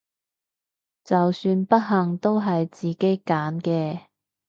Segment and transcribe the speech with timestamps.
[1.03, 4.07] 就算不幸都係自己揀嘅！